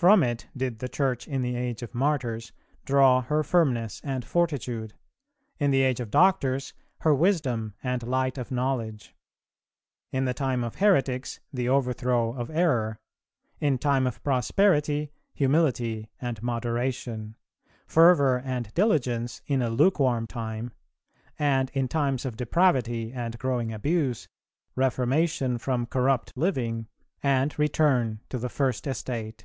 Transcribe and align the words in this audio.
From 0.00 0.22
it 0.22 0.46
did 0.56 0.78
the 0.78 0.88
Church 0.88 1.28
in 1.28 1.42
the 1.42 1.56
age 1.56 1.82
of 1.82 1.94
Martyrs 1.94 2.52
draw 2.86 3.20
her 3.20 3.42
firmness 3.42 4.00
and 4.02 4.24
fortitude; 4.24 4.94
in 5.58 5.72
the 5.72 5.82
age 5.82 6.00
of 6.00 6.10
Doctors, 6.10 6.72
her 7.00 7.14
wisdom 7.14 7.74
and 7.82 8.02
light 8.08 8.38
of 8.38 8.50
knowledge; 8.50 9.14
in 10.10 10.24
the 10.24 10.32
time 10.32 10.64
of 10.64 10.76
heretics, 10.76 11.40
the 11.52 11.68
overthrow 11.68 12.32
of 12.32 12.48
error; 12.48 12.96
in 13.60 13.76
time 13.76 14.06
of 14.06 14.22
prosperity, 14.24 15.12
humility 15.34 16.08
and 16.18 16.42
moderation; 16.42 17.36
fervour 17.86 18.38
and 18.42 18.72
diligence, 18.72 19.42
in 19.46 19.60
a 19.60 19.68
lukewarm 19.68 20.26
time; 20.26 20.72
and 21.38 21.68
in 21.74 21.88
times 21.88 22.24
of 22.24 22.38
depravity 22.38 23.12
and 23.12 23.38
growing 23.38 23.70
abuse, 23.70 24.26
reformation 24.74 25.58
from 25.58 25.84
corrupt 25.84 26.32
living 26.38 26.88
and 27.22 27.58
return 27.58 28.20
to 28.30 28.38
the 28.38 28.48
first 28.48 28.86
estate." 28.86 29.44